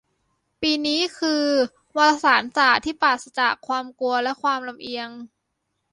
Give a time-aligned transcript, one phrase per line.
[0.61, 1.43] ปีนี้ คือ
[1.97, 5.09] "วารสารศาสตร์ที่ปราศจากความกลัวและความลำเอียง"